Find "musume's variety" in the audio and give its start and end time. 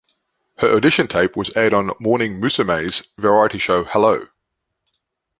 2.41-3.59